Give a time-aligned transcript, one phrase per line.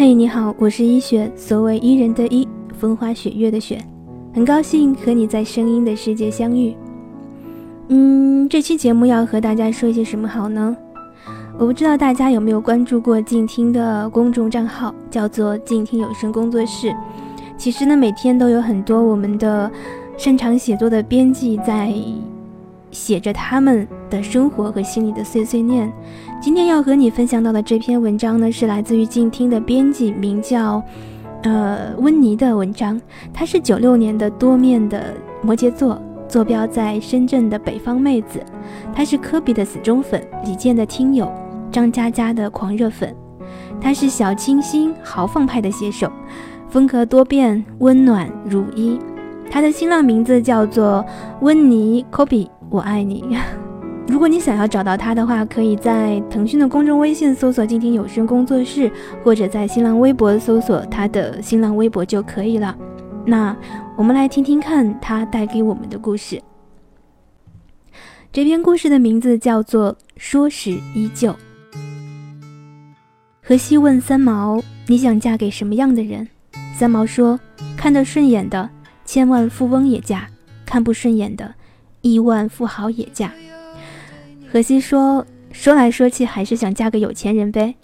[0.00, 3.78] 嘿，你好，我是一雪，所谓伊人的伊，风花雪月的雪，
[4.32, 6.74] 很高兴和你在声音的世界相遇。
[7.88, 10.74] 嗯，这期节目要和大家说一些什么好呢？
[11.58, 16.96] 我不知道大家有没有关注过静听的公众账号，叫做静听有声工作室。
[17.58, 19.70] 其实呢，每天都有很多我们的
[20.16, 21.92] 擅长写作的编辑在
[22.90, 25.92] 写着他们的生活和心里的碎碎念。
[26.40, 30.82] 今天要和你分享到的这篇文章呢，是来自于静听的编辑，名叫
[31.42, 33.00] 呃温妮的文章。
[33.32, 36.00] 她是九六年的多面的摩羯座。
[36.28, 38.40] 坐标在深圳的北方妹子，
[38.94, 41.28] 她是科比的死忠粉，李健的听友，
[41.72, 43.12] 张嘉佳的狂热粉。
[43.80, 46.08] 她是小清新豪放派的写手，
[46.68, 48.96] 风格多变，温暖如一。
[49.50, 51.04] 她的新浪名字叫做
[51.40, 53.36] 温妮科比，我爱你。
[54.08, 58.90] 如果你想要找到他的话，可以在腾讯的公众微信搜索“静听有声工作室”，
[59.22, 62.76] 或者在新浪微博搜索他的新浪微博就可以了。
[63.26, 63.56] 那
[63.96, 66.40] 我们来听听看他带给我们的故事。
[68.32, 71.32] 这篇故事的名字叫做《说时依旧》。
[73.42, 76.26] 荷西问三毛：“你想嫁给什么样的人？”
[76.74, 77.38] 三毛说
[77.76, 78.68] ：“看得顺眼的，
[79.04, 80.20] 千万富翁也嫁；
[80.64, 81.54] 看不顺眼的，
[82.00, 83.32] 亿万富豪也嫁。”
[84.50, 87.74] 荷西说：“说来说去，还是想嫁个有钱人呗。”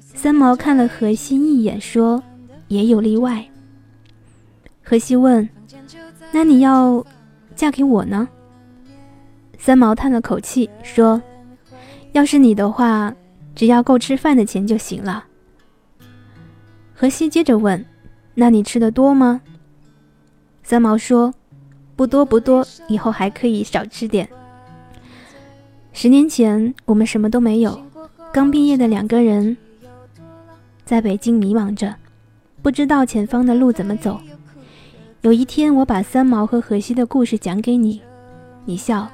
[0.00, 2.22] 三毛看了荷西一眼，说
[2.68, 3.44] ：“也有例外。”
[4.82, 5.48] 荷西问
[6.32, 7.04] ：“那你要
[7.54, 8.28] 嫁给我呢？”
[9.56, 11.22] 三毛叹了口气说
[12.12, 13.14] ：“要是你的话，
[13.54, 15.26] 只要够吃饭的钱就行了。”
[16.92, 17.84] 荷西接着问
[18.34, 19.40] ：“那你吃的多吗？”
[20.64, 21.32] 三毛说
[22.00, 24.26] ：“不多不多，以后还可以少吃点。”
[25.92, 27.78] 十年前，我们什么都没有，
[28.32, 29.54] 刚毕业的两个人，
[30.86, 31.94] 在北京迷茫着，
[32.62, 34.18] 不知道前方的路怎么走。
[35.20, 38.00] 有一天，我把三毛和荷西的故事讲给你，
[38.64, 39.06] 你笑，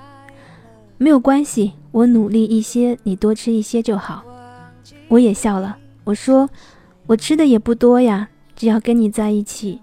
[0.97, 4.23] 没有关系，我努力一些，你多吃一些就好。
[5.09, 6.49] 我也笑了，我说，
[7.09, 9.81] 我吃的也不多呀，只要跟你在一起，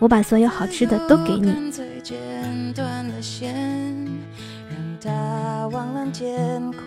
[0.00, 1.72] 我把所有好吃的都给你。
[2.72, 3.54] 断了线，
[4.70, 6.80] 让它望蓝天空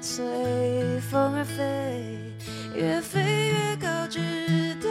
[0.00, 0.22] 随
[1.10, 2.18] 风而飞
[2.74, 4.20] 越飞越高，直
[4.82, 4.88] 到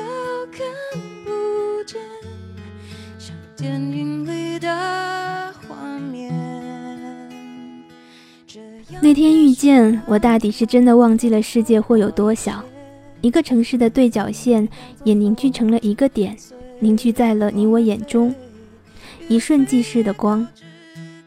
[0.52, 0.66] 看
[1.24, 2.00] 不见。
[3.18, 5.76] 像电影里的画
[6.12, 6.34] 面。
[9.02, 12.64] 那天遇见我，大抵是真的忘记了世界会有多小，
[13.22, 14.68] 一个城市的对角线
[15.04, 16.36] 也凝聚成了一个点，
[16.80, 18.34] 凝聚在了你我眼中，
[19.30, 20.46] 一瞬即逝的光。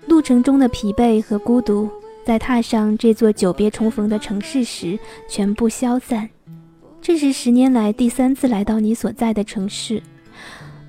[0.09, 1.89] 路程中的疲惫和孤独，
[2.27, 4.99] 在踏上这座久别重逢的城市时，
[5.29, 6.29] 全部消散。
[7.01, 10.03] 这是十年来第三次来到你所在的城市。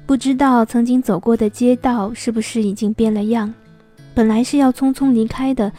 [0.07, 3.53] 不知道曾经走过的街道是不是已经变了样？
[4.15, 5.71] 本来是要匆匆离开的，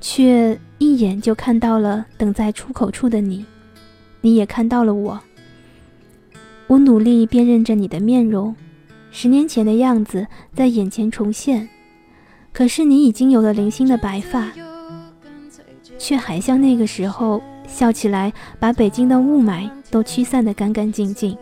[0.00, 3.44] 却一眼就看到了等在出口处的你。
[4.20, 5.20] 你也看到了我。
[6.68, 8.54] 我努力辨认着你的面容，
[9.10, 11.68] 十年前的样子在眼前重现。
[12.52, 14.48] 可是你已经有了零星的白发，
[15.98, 21.36] 却还像那个时候笑起来，把北京的雾霾都驱散得干干净净。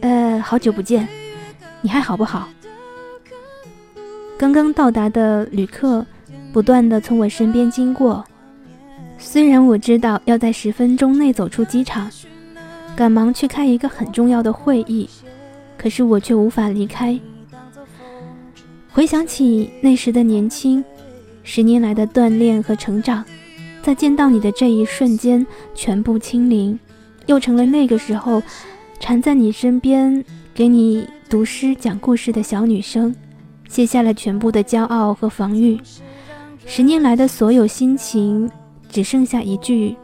[0.00, 1.08] 呃，好久不见，
[1.80, 2.48] 你还好不好？
[4.36, 6.04] 刚刚到达的旅客
[6.52, 8.24] 不断的从我身边经过，
[9.18, 12.10] 虽然我知道要在十分钟内走出机场，
[12.94, 15.08] 赶忙去开一个很重要的会议，
[15.76, 17.18] 可是我却无法离开。
[18.90, 20.84] 回想起那时的年轻，
[21.42, 23.24] 十年来的锻炼和成长，
[23.82, 26.78] 在见到你的这一瞬间，全部清零，
[27.26, 28.42] 又成了那个时候。
[29.00, 30.24] 缠在你身边，
[30.54, 33.14] 给你读诗讲故事的小女生，
[33.68, 35.78] 卸下了全部的骄傲和防御，
[36.64, 38.50] 十年来的所有心情，
[38.88, 39.94] 只剩下一句：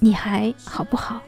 [0.00, 1.20] 你还好不好？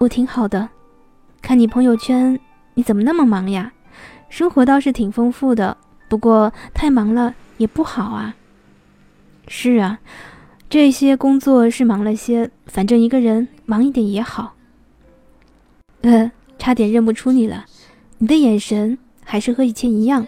[0.00, 0.66] 我挺好的，
[1.42, 2.40] 看你朋友圈，
[2.72, 3.70] 你怎么那么忙呀？
[4.30, 5.76] 生活倒是挺丰富的，
[6.08, 8.34] 不过太忙了也不好啊。
[9.46, 9.98] 是啊，
[10.70, 14.54] 这些工作是忙了些，反正一个人忙一点也好。
[16.00, 17.66] 呃，差点认不出你了，
[18.16, 20.26] 你的眼神还是和以前一样。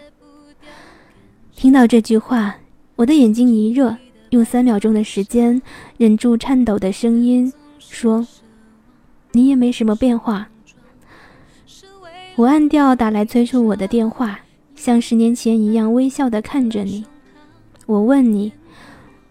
[1.55, 2.57] 听到这句话，
[2.95, 3.97] 我的眼睛一热，
[4.29, 5.59] 用三秒钟的时间
[5.97, 8.27] 忍住颤抖的声音说
[9.33, 10.47] ：“你也没什么变化。”
[12.35, 14.39] 我按掉打来催促我的电话，
[14.75, 17.05] 像十年前一样微笑的看着你。
[17.85, 18.51] 我问你，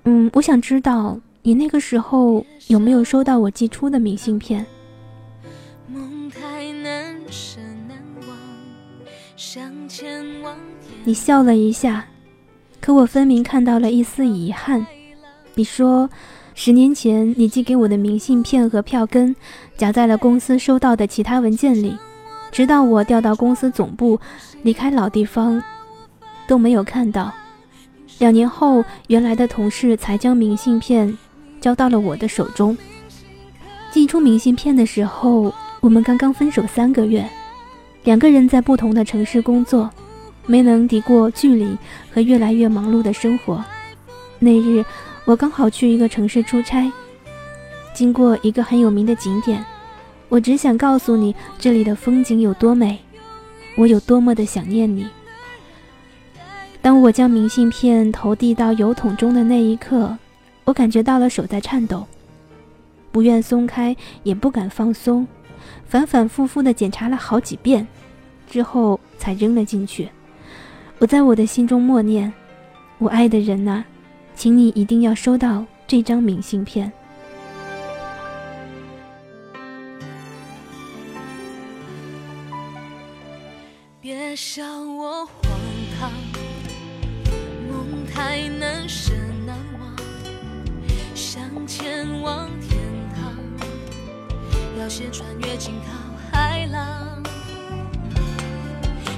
[0.04, 4.64] 嗯，我想知道你那个时候有没有收到我寄出的明信片？
[11.04, 12.06] 你笑了一下，
[12.80, 14.86] 可我分明看到了一丝遗憾。
[15.54, 16.08] 你说，
[16.54, 19.34] 十年前你寄给我的明信片和票根，
[19.76, 21.96] 夹在了公司收到的其他文件里，
[22.50, 24.20] 直到我调到公司总部，
[24.62, 25.62] 离开老地方，
[26.46, 27.32] 都没有看到。
[28.18, 31.16] 两年后，原来的同事才将明信片
[31.60, 32.76] 交到了我的手中。
[33.90, 37.26] 寄出明信片的时候，我们刚刚分手三个月，
[38.04, 39.90] 两个人在不同的城市工作，
[40.46, 41.76] 没能敌过距离
[42.12, 43.64] 和越来越忙碌的生活。
[44.38, 44.84] 那日，
[45.24, 46.90] 我刚好去一个城市出差，
[47.94, 49.64] 经过一个很有名的景点，
[50.28, 52.98] 我只想告诉你这里的风景有多美，
[53.76, 55.06] 我有多么的想念你。
[56.80, 60.18] 当我将明信片投递到邮筒中的那一刻，
[60.64, 62.04] 我感觉到了手在颤抖，
[63.12, 65.24] 不愿松开，也不敢放松，
[65.86, 67.86] 反反复复地检查了好几遍，
[68.50, 70.08] 之后才扔了进去。
[70.98, 72.32] 我在我的心中默念
[72.98, 73.84] ：“我爱的人呐，
[74.42, 76.90] 请你一定要收到这张明信片。”
[84.00, 85.32] 别笑我荒
[85.96, 86.10] 唐。
[87.68, 89.12] 梦太难舍
[89.46, 89.94] 难忘，
[91.14, 92.80] 想前往天
[93.14, 93.32] 堂，
[94.76, 95.92] 要先穿越惊涛
[96.36, 97.22] 骇浪。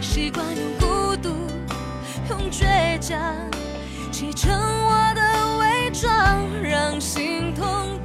[0.02, 1.30] 习惯用孤独，
[2.28, 3.34] 用倔强，
[4.26, 8.03] 你成我的伪装，让心痛。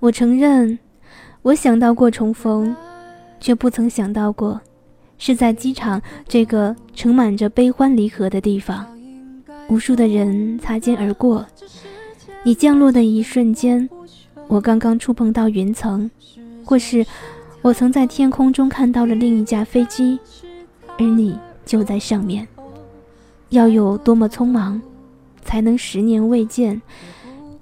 [0.00, 0.78] 我承认，
[1.42, 2.74] 我想到过重逢，
[3.38, 4.58] 却不曾想到过，
[5.18, 8.86] 是在机场这个盛满着悲欢离合的地方。
[9.68, 11.44] 无数的人擦肩而过，
[12.42, 13.86] 你降落的一瞬间，
[14.48, 16.10] 我刚刚触碰到云层，
[16.64, 17.04] 或是
[17.60, 20.18] 我曾在天空中看到了另一架飞机，
[20.98, 22.48] 而你就在上面。
[23.50, 24.80] 要有多么匆忙，
[25.44, 26.80] 才能十年未见？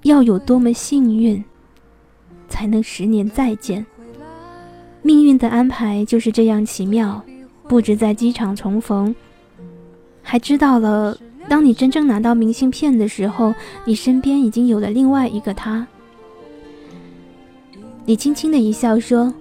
[0.03, 1.43] 要有多么幸运？
[2.49, 3.85] 才能十年再见。
[5.01, 7.23] 命运的安排就是这样奇妙，
[7.67, 9.15] 不止在机场重逢，
[10.21, 13.53] 还知道了，当你真正拿到明信片的时候，
[13.85, 15.87] 你身边已经有了另外一个他。
[18.05, 19.33] 你轻轻的一笑说：“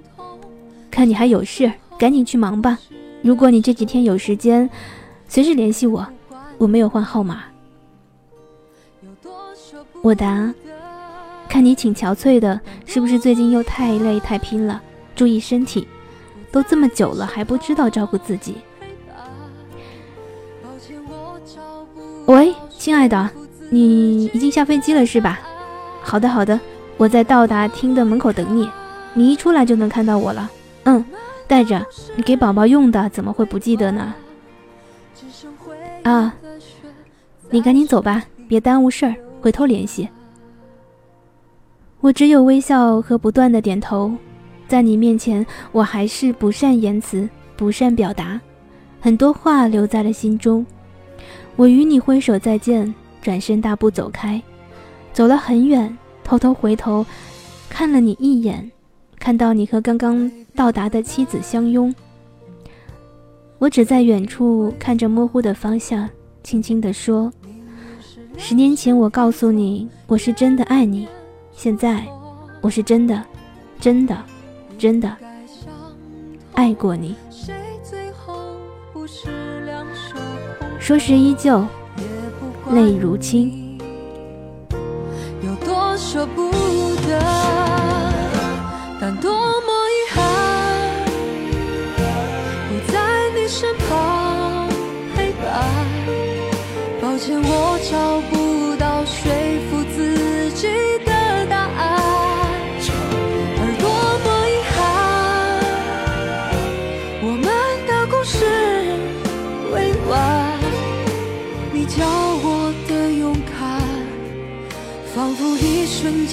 [0.91, 2.79] 看你还有事，赶紧去忙吧。
[3.23, 4.69] 如果你这几天有时间，
[5.27, 6.07] 随时联系我。
[6.59, 7.45] 我没有换号码，
[10.03, 10.53] 我答
[11.49, 14.81] ：“看你挺憔悴的，是不是最近又太累太拼了？
[15.17, 15.88] 注意身体，
[16.52, 18.57] 都这么久了还不知道照顾自己。”
[22.26, 23.28] 喂，亲爱的，
[23.71, 25.40] 你已经下飞机了是吧？
[26.02, 26.61] 好的好的，
[26.99, 28.71] 我在到达厅的门口等你，
[29.14, 30.50] 你一出来就能看到我了。
[30.85, 31.05] 嗯，
[31.47, 34.14] 带着，你给宝宝用的，怎么会不记得呢？
[36.02, 36.35] 啊，
[37.50, 40.09] 你赶紧走吧，别耽误事儿，回头联系。
[42.00, 44.12] 我只有微笑和不断的点头，
[44.69, 48.40] 在你面前，我还是不善言辞，不善表达，
[49.00, 50.64] 很多话留在了心中。
[51.57, 54.40] 我与你挥手再见，转身大步走开，
[55.12, 57.05] 走了很远，偷偷回头
[57.69, 58.71] 看了你一眼，
[59.19, 61.93] 看到你和刚刚到达的妻子相拥。
[63.59, 66.09] 我只在远处看着模糊的方向，
[66.45, 67.33] 轻轻地说
[68.38, 71.09] ：“十年前我告诉你，我是真的爱你，
[71.59, 72.07] 现在
[72.61, 73.21] 我是真的，
[73.81, 74.17] 真的，
[74.79, 75.12] 真的
[76.55, 77.17] 爱过你。”
[80.79, 81.67] 说时依旧，
[82.71, 83.77] 泪如倾。
[85.43, 86.49] 有多舍不
[87.09, 87.19] 得，
[89.00, 90.23] 但多么遗憾，
[92.69, 94.69] 不在你身旁
[95.17, 95.45] 陪伴。
[97.03, 98.18] 抱歉，我找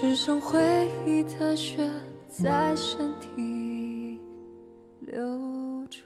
[0.00, 0.60] 只剩回
[1.04, 1.90] 忆的血
[2.28, 4.20] 在身体
[5.00, 5.20] 流
[5.90, 6.00] 转。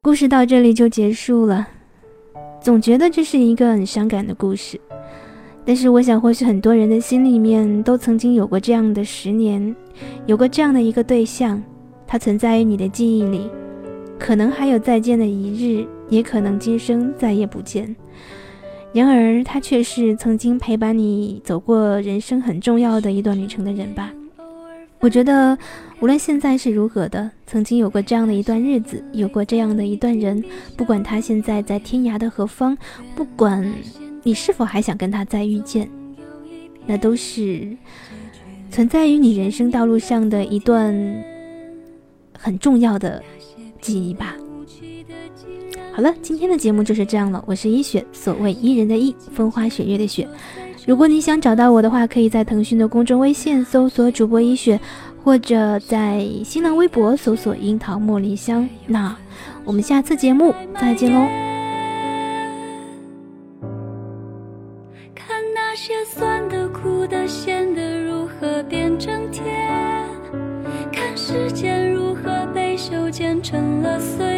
[0.00, 1.68] 故事到这里就结束了，
[2.60, 4.80] 总觉得这是一个很伤感的故事。
[5.64, 9.74] 但是我想，或许很多人的心里面都曾经有过这样的十年，
[10.26, 11.62] 有过这样的一个对象，
[12.06, 13.50] 他存在于你的记忆里，
[14.18, 17.94] 可能还有再见的一日，也可能今生再也不见。
[18.94, 24.10] 然而，他却是曾经陪伴你走过人生很重要的一段旅程的人吧。
[25.00, 25.56] 我觉得，
[26.00, 30.42] 无论现在是如何的，曾经有过这样的一段日子，有过这样的一段人，
[30.76, 32.76] 不管他现在在天涯的何方，
[33.14, 33.72] 不管
[34.24, 35.88] 你是否还想跟他再遇见，
[36.84, 37.76] 那都是
[38.70, 40.92] 存在于你人生道路上的一段
[42.36, 43.22] 很重要的
[43.80, 44.34] 记忆吧。
[45.92, 47.42] 好了，今天的节目就是这样了。
[47.46, 50.28] 我是一雪，所谓伊人的伊，风花雪月的雪。
[50.88, 54.80] 如果你想找到我的话，可以在腾讯的公众微信搜索主播一雪，
[55.22, 58.66] 或者在新浪微博搜索樱桃茉莉香。
[58.86, 59.14] 那
[59.64, 61.26] 我们下次节目再见喽！
[65.14, 69.44] 看那些酸的、苦的、咸的如何变成甜，
[70.90, 74.37] 看时间如何被修剪成了碎